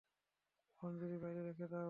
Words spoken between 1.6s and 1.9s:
দাও।